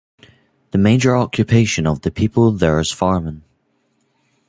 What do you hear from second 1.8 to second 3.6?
of the people there is Farming.